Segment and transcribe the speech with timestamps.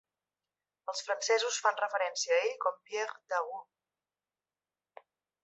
[0.93, 3.61] Els francesos fan referència a ell com Pierre Daru.